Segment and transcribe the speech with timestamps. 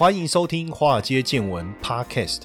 [0.00, 2.44] 欢迎收听《华尔街见闻》Podcast。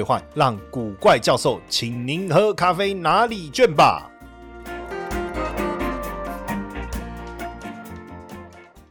[0.03, 4.07] 换让古怪教授请您喝咖啡拿礼券吧。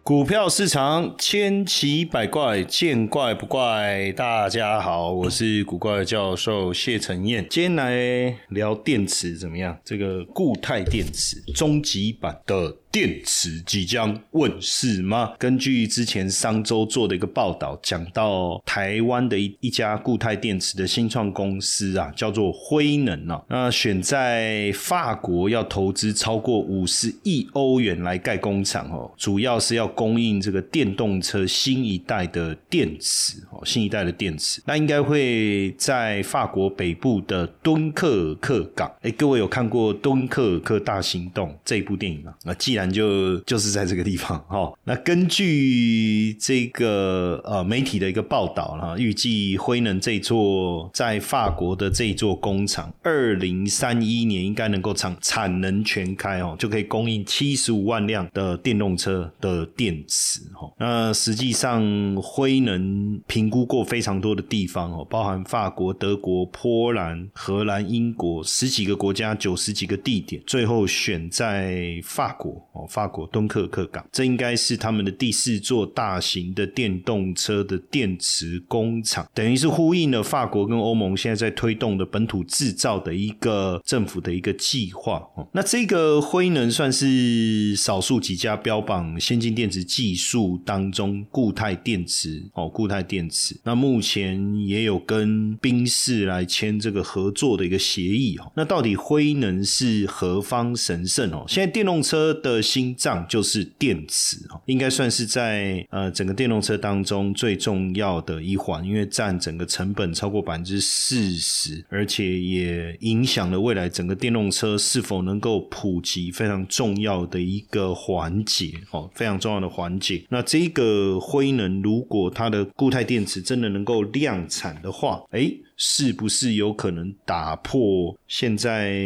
[0.02, 4.10] 股票市场千奇百怪，见怪不怪。
[4.16, 9.78] 大家好，我是古怪教授谢承彦，今天来聊电池怎么样？
[9.84, 12.79] 这个固态电池终极版的。
[12.92, 15.32] 电池即将问世吗？
[15.38, 38.90] 根据之前商周做的一个报道，讲到台湾的一一家固态电池的新创公司啊，叫做辉能啊，那选在法国要投资超过五十亿欧元来盖工厂哦，主要是要供应这个电动车新一代的电池哦，新一代的电池，那应该会在法国北部的敦刻尔克港。
[39.02, 42.34] 哎，各位有看过《敦刻尔克大行动》这部电影吗？
[42.42, 44.72] 那既然就就是在这个地方哈。
[44.84, 60.72] 那根据这个呃媒体的一个报道哈，预计辉能这座在法国的这座工厂，二零三一年应该能够产产能全开哦，就可以供应七十五万辆的电动车的电池哈。
[60.78, 72.60] 那实际上辉能评估过非常多的地方哦，包含法国、德国、波兰、荷兰、英国十几个国家九十几个地点，最后选在法国。
[72.72, 85.22] 哦，法国敦刻尔克港，这应该是他们的第四座大型的电动车的电池工厂，等于是呼应了法国跟欧盟现在在推动的本土制造的一个政府的一个计划。
[85.34, 93.58] 哦，那这个辉能算是少数几家标榜先进电池技术当中固态电池哦，固态电池。
[93.64, 98.36] 那目前也有跟宾士来签这个合作的一个协议。
[98.38, 101.30] 哦，那到底辉能是何方神圣？
[101.32, 120.22] 哦，现在电动车的心脏就是电池哦，应该算是在呃整个电动车当中最重要的一环，因为占整个成本超过百分之四十，而且也影响了未来整个电动车是否能够普及非常重要的一个环节哦，非常重要的环节。
[120.28, 129.00] 那这个辉能如果它的固态电池真的能够量产的话，哎，是不是有可能打破现在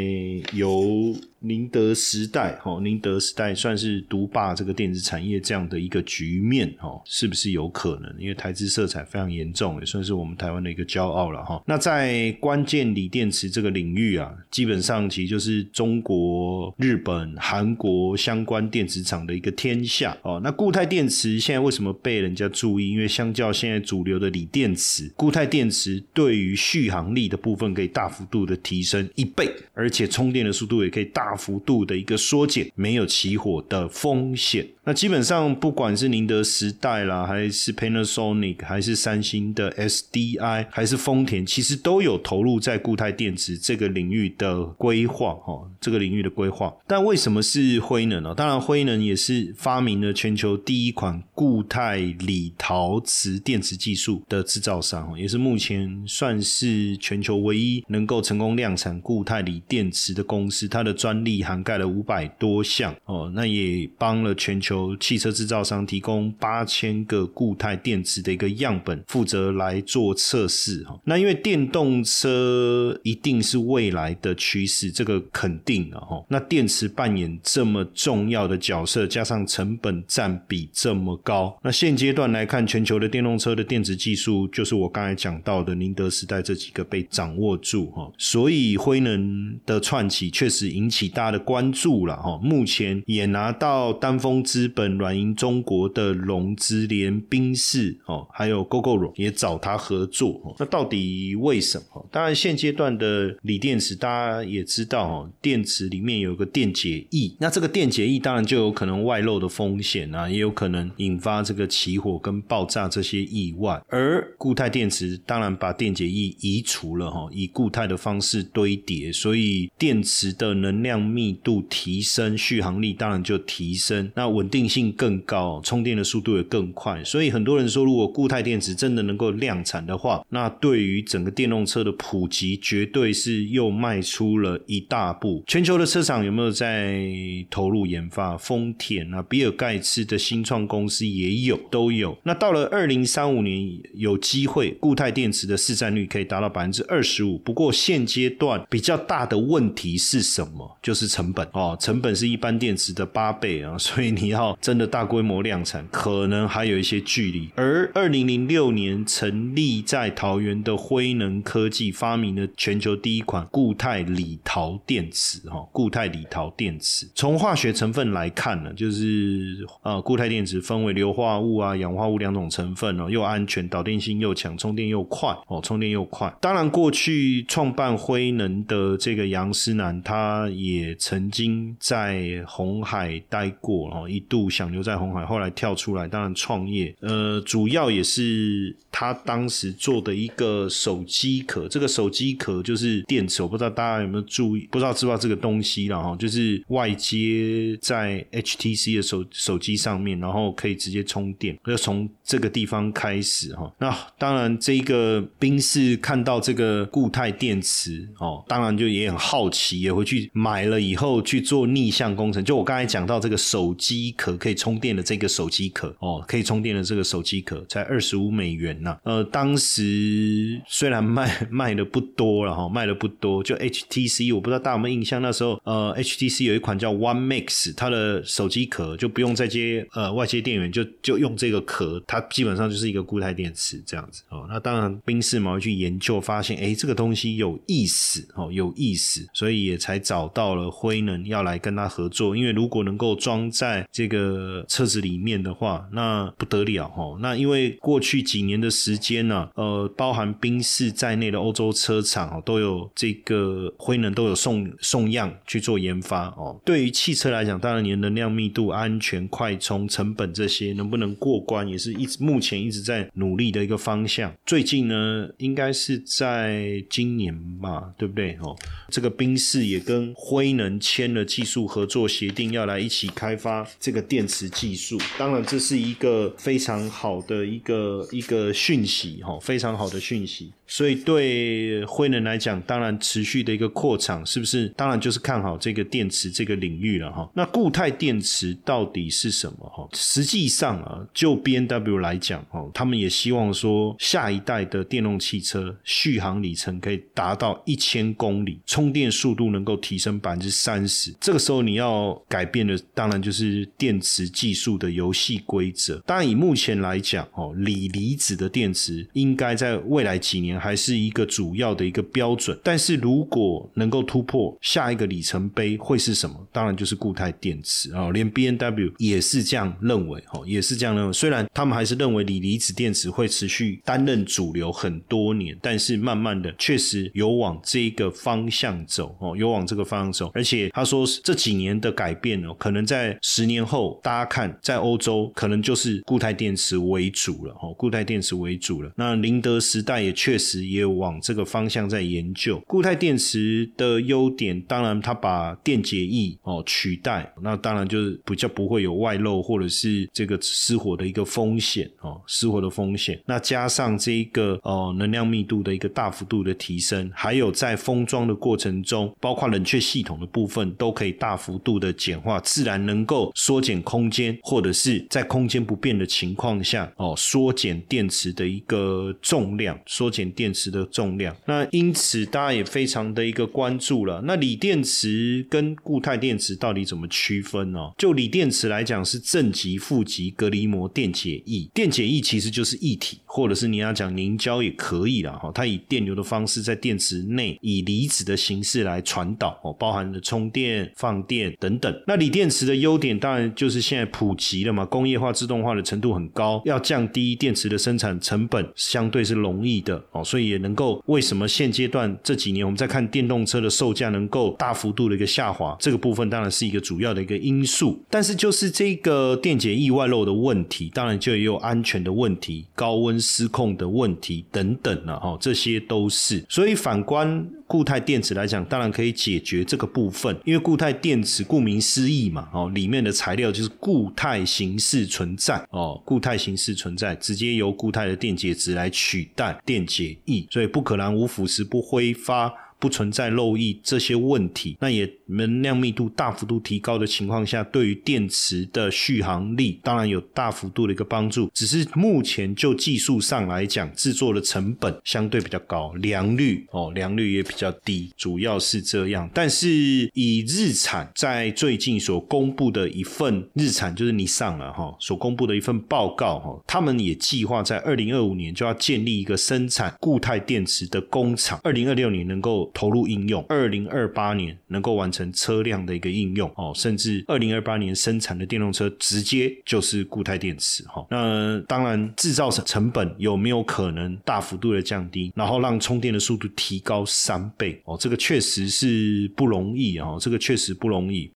[0.52, 8.14] 由宁德时代，哈，宁德时代算是独霸这个电子产业这样的一个局面，哈，是不是有可能？
[8.18, 11.62] 因为台资色彩非常严重，也算是我们台湾的一个骄傲了，哈。
[11.66, 20.40] 那在关键锂电池这个领域啊，基本上其实就是中国、日本、韩国相关电子厂的一个天下，哦。
[20.42, 22.90] 那固态电池现在为什么被人家注意？
[22.90, 31.33] 因为相较现在主流的锂电池，固态电池对于续航力的部分可以大幅度的提升一倍，而且充电的速度也可以大。
[31.36, 34.66] 幅度的一个缩减，没有起火的风险。
[34.86, 46.74] 那基本上，不管是宁德时代啦，还是 Panasonic，还是三星的 SDI，还是丰田，其实都有投入在固态电池这个领域的规划，哈，这个领域的规划。
[46.86, 48.34] 但为什么是辉能呢？
[48.34, 60.68] 当然，辉能也是发明了全球第一款固态锂陶瓷电池技术的制造商，也是目前算是全球唯一能够成功量产固态锂电池的公司。
[60.68, 64.94] 它的专力涵盖了五百多项，哦，那也帮了全球。
[65.00, 70.98] 汽车制造商提供八千个固态电池的一个样本，负责来做测试哈。
[71.04, 76.24] 那因为电动车一定是未来的趋势，这个肯定的哈。
[76.28, 88.10] 那电池扮演这么重要的角色，加上成本占比这么高，那现阶段来看，全球的电动车的电池技术，就是我刚才讲到的宁德时代这几个被掌握住哈。
[88.18, 92.38] 所以辉能的串起确实引起大家的关注了哈。
[92.42, 94.64] 目前也拿到丹峰资。
[94.74, 100.56] 本软银中国的融资，连宾士哦，还有 GoGo 也找他合作。
[100.58, 102.08] 那到底为什么？
[102.10, 113.80] 当然，现阶段的锂电池大家也知道哦，电池里面有个电解液，那这个电解液当然就有可能外漏的风险啊，也有可能引发这个起火跟爆炸这些意外。
[113.88, 127.02] 而固态电池当然把电解液移除了哈，以固态的方式堆叠，所以电池的能量密度提升，续航力当然就提升，那稳定性更高，充电的速度也更快。
[127.04, 135.42] 所以很多人说，如果固态电池真的能够量产的话，那对于整个电动车的普及，绝对是又迈出了一大步。
[135.46, 137.04] 全球的车厂有没有在
[137.50, 138.36] 投入研发？
[138.36, 142.16] 丰田啊，比尔盖茨的新创公司也有，都有。
[142.22, 147.38] 那到了二零三五年，有机会固态电池的市占率可以达到百分之二十五。
[147.38, 150.78] 不过现阶段比较大的问题是什么？
[150.84, 157.48] 就是成本哦，成本是一般电池的八倍啊， 所以你要真的大规模量产，可能还有一些距离。
[157.54, 176.30] 而二零零六年成立在桃园的辉能科技发明了全球第一款固态锂陶电池哈，固态锂陶电池从化学成分来看呢，就是呃固态电池分为硫化物啊、氧化物两种成分哦，又安全、导电性又强、充电又快哦，充电又快。
[176.42, 186.94] 当然，过去创办辉能的这个杨思南，他也也曾经在红海待过哦，一度想留在红海，后来跳出来，当然创业。
[187.00, 203.72] 呃，主要也是他当时做的一个手机壳，这个手机壳就是电池，我不知道大家有没有注意，不知道知不知道这个东西了哈，就是外接在 HTC 的手手机上面，然后可以直接充电，要从这个地方开始哈。
[203.78, 212.44] 那当然，这个宾士看到这个固态电池哦，当然就也很好奇，也回去买了以后去做逆向工程。
[212.44, 218.96] 就我刚才讲到这个手机壳可以充电的这个手机壳哦，可以充电的这个手机壳才二十五美元呢。
[219.04, 223.42] 呃，当时虽然卖 卖的不多了哈，卖的不多。
[223.42, 234.46] 就 HTC，我不知道大家有没有印象，那时候呃，HTC 有一款叫 One Max，它的手机壳就不用再接呃外接电源，就就用这个壳，它基本上就是一个固态电池这样子哦。
[234.48, 242.36] 那当然，宾士毛去研究发现，哎，这个东西有意思哦，有意思，所以也才找到了辉能要来跟他合作。
[242.36, 247.18] 因为如果能够装在这个车子里面的话，那不得了哦。
[247.20, 256.60] 那因为过去几年的时间呢，呃，包含宾士在内的欧洲车厂哦，都有这个辉能都有送送样去做研发哦。
[256.64, 264.32] 对于汽车来讲，当然你的能量密度、安全、快充、成本这些能不能过关，也是一直目前一直在努力的一个方向。
[264.44, 268.36] 最近呢，应该是在今年吧，对不对？
[268.42, 268.54] 哦，
[268.90, 275.00] 这个宾士也跟辉能签了技术合作协定，要来一起开发这个电池技术。
[275.18, 280.52] 当然，这是一个非常好的一个一个讯息，哈，非常好的讯息。
[280.66, 284.66] 所以对辉能来讲，当然持续的一个扩厂，是不是？
[284.70, 287.30] 当然就是看好这个电池这个领域了，哈。
[287.34, 289.58] 那固态电池到底是什么？
[289.68, 301.14] 哈，实际上啊，就 B N W 来讲，哈，他们也希望说，下一代的电动汽车续航里程可以达到一千公里，充电速度能够提升百分之三十。
[301.20, 305.98] 这个时候你要改变的，当然就是电池技术的游戏规则。
[306.06, 310.54] 当然以目前来讲，哦，锂离子的电池应该在未来几年。
[310.64, 316.34] 还是一个主要的一个标准，但是如果能够突破下一个里程碑会是什么？
[316.52, 321.12] 当然就是固态电池啊，连 B N W 也是这样认为，哈，也是这样认为。
[321.12, 330.23] 虽然他们还是认为锂离子电池会持续担任主流很多年，但是慢慢的确实有往这个方向走，哦，有往这个方向走。
[330.34, 338.90] 而且他说这几年的改变哦，可能在十年后，大家看在欧洲可能就是固态电池为主了，哦，固态电池为主了。
[338.96, 340.64] 那宁德时代也确实。
[340.64, 353.20] 也有往这个方向在研究固态电池的优点，当然它把电解液哦取代，那当然就是比较不会有外漏或者是这个失火的一个风险哦，失火的风险。
[353.26, 370.24] 那加上这一个哦能量密度的一个大幅度的提升，还有在封装的过程中，包括冷却系统的部分都可以大幅度的简化，自然能够缩减空间，或者是在空间不变的情况下哦缩减电池的一个重量，缩减。
[370.34, 374.20] 电池的重量，那因此大家也非常的一个关注了。
[374.24, 377.78] 那锂电池跟固态电池到底怎么区分呢？
[377.96, 381.70] 就锂电池来讲，是正极、负极隔离膜电解液。
[381.72, 385.52] 电解液其实就是液体，或者是你要讲凝胶也可以了哈。
[385.54, 392.02] 它以电流的方式在电池内以离子的形式来传导哦，包含了充电、放电等等。
[392.06, 400.24] 那锂电池的优点当然就是现在普及了嘛，工业化、自动化的程度很高，要降低电池的生产成本，相对是容易的哦。
[400.24, 408.02] 所以也能够为什么现阶段这几年我们在看电动车的售价能够大幅度的一个下滑，这个部分当然是一个主要的一个因素。
[408.10, 414.94] 但是就是这个电解液外漏的问题，当然就也有安全的问题、高温失控的问题等等。
[415.04, 416.44] 了哈，这些都是。
[416.48, 432.52] 所以反观固态电池来讲，当然可以解决这个部分，因为固态电池顾名思义嘛，哦，里面的材料就是固态形式存在哦，固态形式存在，直接由固态的电解质来取代电解液，所以不可能无腐蚀不挥发。
[432.76, 441.50] 不存在漏液这些问题，那也能量密度大幅度提高的情况下，对于电池的续航力当然有大幅度的一个帮助。
[441.54, 449.28] 只是目前就技术上来讲，制作的成本相对比较高，良率哦良率也比较低，主要是这样。
[449.32, 449.68] 但是
[450.14, 462.70] 以日产在最近所公布的一份日产就是你上了哈，所公布的一份报告哈，他们也计划在二零二五年就要建立一个生产固态电池的工厂，二零二六年能够。
[462.74, 471.06] 投入应用，二零二八年能够完成车辆的一个应用哦，甚至二零二八年生产的电动车直接就是固态电池哈。
[471.10, 477.96] 那当然制造成成本有没有可能大幅度的降低，然后让充电的速度提高三倍哦？
[477.98, 481.30] 这个确实是不容易哦，这个确实不容易。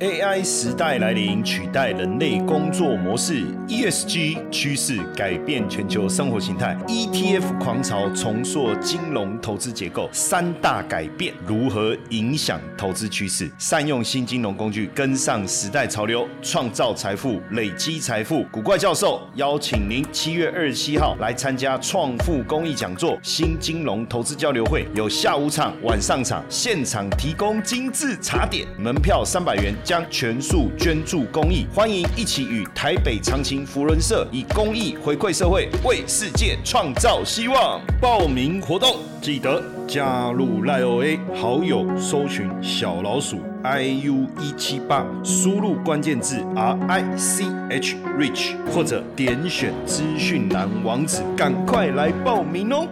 [0.00, 10.08] AI 时代来临，取代人类工作模式；ESG 趋势改变全球生活形态；ETF 狂潮重塑金融投资结构。
[10.12, 13.50] 三大改变如何影响投资趋势？
[13.58, 18.44] 善用新金融工具，跟上时代潮流，创造财富，累积财富。
[18.52, 29.74] 古怪教授邀请您七月二十七号来参加创富公益讲座——新金融投资交流会，有下午场、晚上场，现场提供精致茶点，门票三百元。
[29.88, 37.80] 将全数捐助公益，欢迎一起与台北长青福人社以公益回馈社会，为世界创造希望。
[37.98, 52.86] 报名活动记得加入赖 OA 好友，搜寻小老鼠 iu 一七八，输入关键字 R I C H Rich，或者点选资讯栏网址，赶快来报名哦！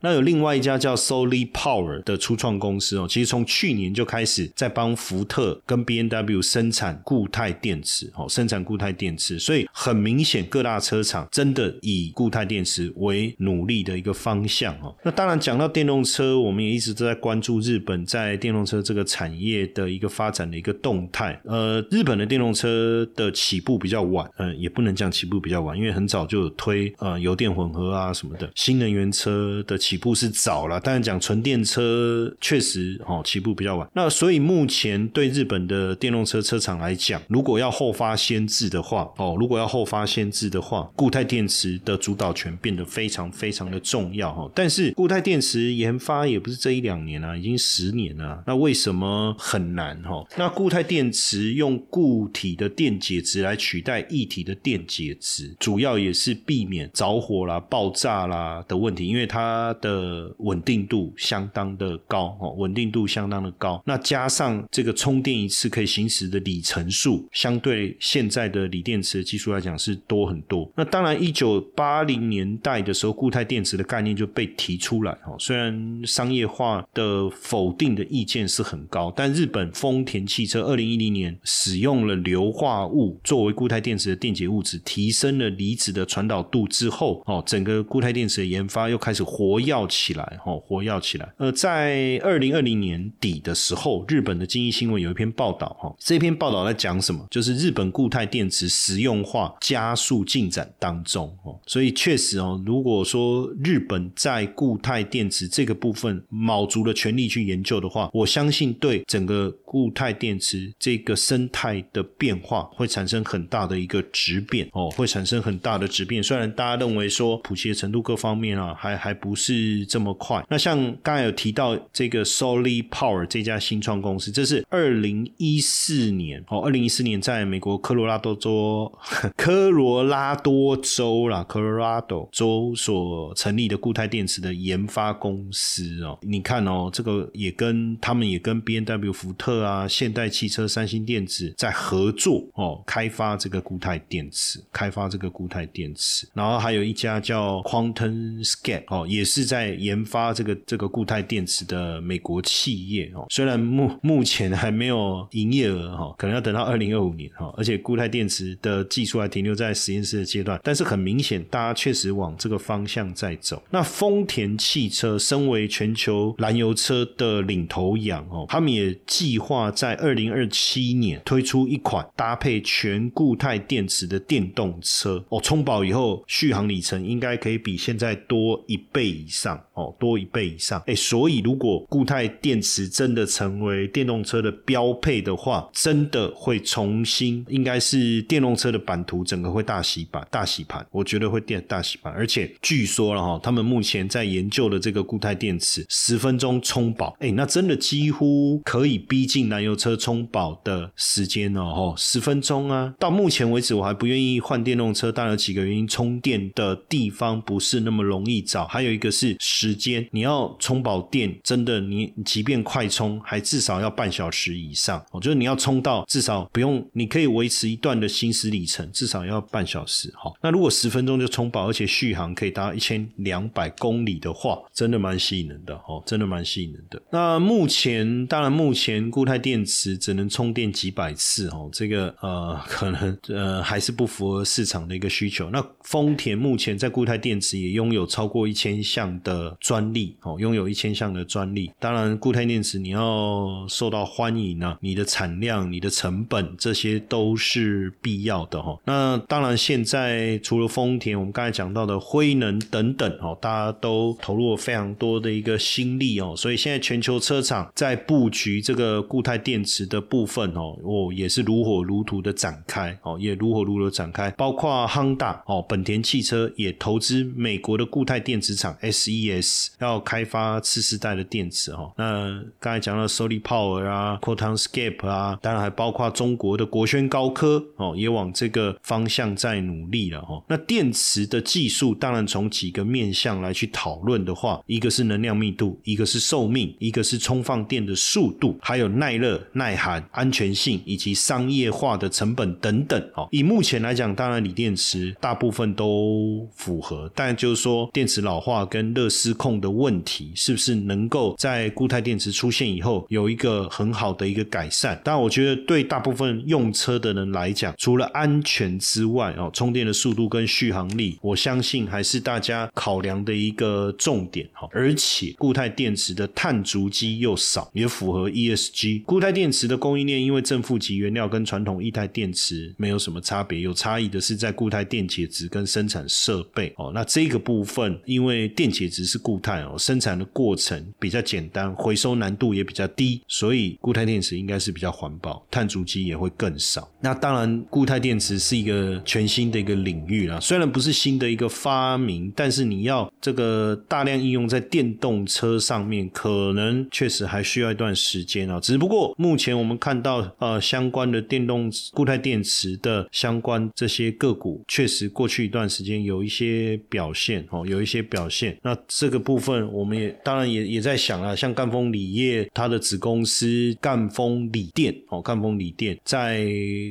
[0.00, 14.94] 那有另外一家叫 Solid Power 的初创公司哦，其实从去年就开始在帮福特跟 B N W 生产固态电池哦，生产固态电池，所以很明显各大车厂真的以固态电池为努力的一个方向哦。
[15.02, 21.40] 那当然讲到电动车，我们也一直都在关注日本在电动车这个产业的一个发展的一个动态。
[21.44, 29.76] 呃，日本的电动车的起步比较晚，嗯，也不能讲起步比较晚，因为很早就有推呃油电混合啊什么的新能源车的。
[29.88, 33.88] 起步是早了，但是讲纯电车确实哦起步比较晚。
[33.94, 44.50] 那所以目前对日本的电动车车厂来讲，如果要后发先至的话，哦，如果要后发先至的话，固态电池的主导权变得非常非常的重要哈。
[44.54, 48.42] 但是固态电池研发也不是这一两年啊，已经十年了。
[48.46, 50.22] 那为什么很难哈？
[50.36, 59.74] 那固态电池用固体的电解质来取代液体的电解质，主要也是避免着火啦、爆炸啦的问题，因为它。
[59.80, 63.82] 的稳定度相当的高哦，稳定度相当的高。
[63.86, 70.70] 那加上这个充电一次可以行驶的里程数，相对现在的锂电池的技术来讲是多很多。
[70.74, 75.36] 那当然，一九八零年代的时候，固态电池的概念就被提出来哦。
[75.38, 89.58] 虽然商业化的否定的意见是很高，但日本丰田汽车二零一零年使用了硫化物作为固态电池的电解物质，提升了离子的传导度之后哦，整个固态电池的研发又开始活。
[89.68, 91.32] 要起来，哈，活跃起来。
[91.38, 97.26] 呃，在二零二零年底的时候，日本的经济新闻有一篇报道，哈，这篇报道在讲什么？
[97.30, 116.22] 就是日本固态电池实用化加速进展当中，哦，所以确实哦，如果说日本在固态电池这个部分卯足了全力去研究的话，我相信对整个固态电池这个生态的变化会产生很大的一个质变，哦，会产生很大的质变。
[116.22, 119.57] 虽然大家认为说普及的程度各方面啊，还还不是。
[119.58, 120.44] 是这么快？
[120.48, 128.92] 那像刚才有提到这个 Solid Power 这家新创公司，这是二零一四年哦，二零一四年在美国科罗拉多州
[129.36, 136.16] 科罗拉多州啦，科罗拉多州所成立的固态电池的研发公司哦。
[136.22, 146.28] 你看哦，这个也跟他们也跟 B N W 福特啊、现代汽车、三星电子在合作哦，开发这个固态电池，开发这个固态电池。
[146.34, 149.47] 然后还有一家叫 Quantum SCAP 哦，也是。
[149.48, 153.26] 在研发这个这个固态电池的美国企业哦。
[153.30, 160.60] 虽然目目前还没有营业额哈，可能要等到二零二五年哈，而且固态电池的技术还停留在实验室的阶段。
[160.62, 163.62] 但是很明显，大家确实往这个方向在走。
[163.70, 180.82] 那丰田汽车身为全球燃油车的领头羊哦，他们也计划在二零二七年推出一款搭配全固态电池的电动车哦，充饱以后续航里程应该可以比现在多一倍以上上哦，多一倍以上。
[180.86, 190.84] 哎，所以如果固态电池真的成为电动车的标配的话，真的会重新，应该是电动车的版图整个会大洗版、大洗盘。
[190.90, 202.94] 我觉得会电大洗盘，而且据说了哈，他们目前在研究的这个固态电池，十分钟充饱，哎，那真的几乎可以逼近燃油车充饱的时间哦，吼，十分钟啊！
[202.98, 215.04] 到目前为止，我还不愿意换电动车，当然有几个原因，充电的地方不是那么容易找，还有一个是时间，你要充饱电，真的你即便快充，还至少要半小时以上。
[215.10, 220.12] 我觉得你要充到至少不用，你可以维持一段的行驶里程，至少要半小时。
[220.16, 227.00] 好，那如果十分钟就充饱，而且续航可以达到一千两百公里的话，真的蛮吸引人的哦，真的蛮吸引人的。
[227.10, 235.50] 那目前，当然目前固态电池只能充电几百次哦，这个呃， 可能呃还是不符合市场的一个需求。
[235.50, 241.70] 那丰田目前在固态电池也拥有超过一千项的专利哦，拥有一千项的专利。
[241.78, 248.78] 当然，固态电池你要受到欢迎呢，你的产量、你的成本这些都是必要的哈。
[248.84, 271.92] 那当然，现在除了丰田，我们刚才讲到的辉能等等哦，大家都投入了非常多的一个心力哦，所以现在全球车厂在布局这个固态电池的部分哦，哦也是如火如荼的展开哦，也如火如荼展开，包括亨达哦，本田汽车也投资美国的固态电池厂 SES，要开发次世代的电池哦。
[271.96, 280.42] 那刚才讲到 Solid Power 啊，QuantumScape 啊，当然还包括中国的国轩高科哦，也往这个方向在努力了哦。
[280.48, 293.00] 那电池的技术，当然从几个面向来去讨论的话，一个是能量密度，一个是寿命，一个是充放电的速度，还有耐热、耐寒、安全性以及商业化的成本等等。
[293.14, 305.00] 哦，以目前来讲，当然锂电池大部分都符合，但就是说电池老化跟热失控的问题，是不是能够在固态电池出现以后有一个很好的一个改善？
[305.02, 314.48] 但，我觉得对大部分用车的人来讲，除了安全之外，哦，充电的速度跟续航力，我相信还是大家考量的一个重点。
[314.52, 319.02] 哈，而且固态电池的碳足迹又少，也符合 ESG。
[319.02, 326.72] 固态电池的供应链因为正负极原料跟传统液态电池没有什么差别，有差异的是在固态电解质跟生产设备。
[326.76, 336.86] 哦，那这个部分因为电解质是固态哦，生产的过程比较简单，回收难度也比较低，所以固态电池应该是比较环保，碳足迹也会更少。
[337.00, 348.60] 那当然，固态电池是一个全新的一个领域啦，虽然不是新的一个发明，但是你要这个大量应用在电动车上面，可能确实还需要一段时间啊。
[348.60, 358.58] 只不过目前我们看到呃相关的电动固态电池的相关这些个股，确实过去一段时间有一些表现哦，有一些表现。
[358.68, 366.46] 那这个部分我们也当然也也在想啊，像赣锋锂业它的子公司赣锋锂电哦，赣锋锂电在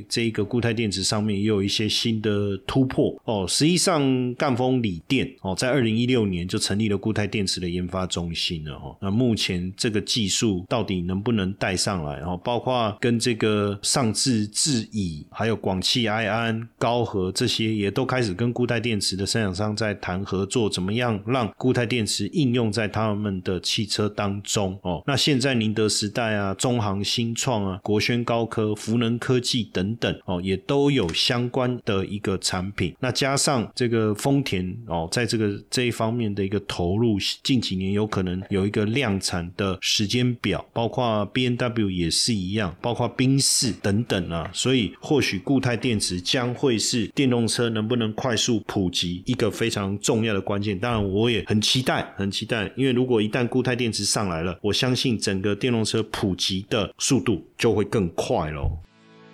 [0.09, 3.45] 这个固态电池上面也有一些新的突破哦。
[3.47, 8.97] 实际上赣锋锂电哦，在二零一六年就成立了固态电池的研发中心了哈。
[8.99, 12.35] 那目前这个技术到底能不能带上来哦？
[12.43, 25.03] 包括跟这个上智智乙还有广汽埃安、高和这些也都开始跟固态电池的生产商在谈合作，怎么样让固固态电池应用在他们的汽车当中哦？
[25.05, 32.95] 那现在宁德时代啊、中航新创啊、国轩高科、福能科技等等哦，也都有相关的一个产品。
[33.01, 44.49] 那加上这个丰田哦，在这个这一方面的一个投入，近几年有可能有一个量产的时间表，包括 B N W 也是一样，包括宾士等等啊。
[44.53, 50.79] 所以或许固态电池将会是电动车能不能快速普及一个非常重要的关键。
[50.79, 58.71] 当然，我也很期待，很期待，因为如果一旦固态电池上来了，我相信整个电动车普及的速度就会更快喽。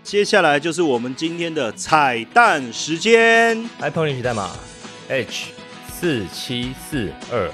[0.04, 3.58] 接下来就是我们今天的彩蛋时间。
[3.80, 4.52] iPhone 领取代码
[5.08, 5.52] H
[5.90, 7.50] 四七四二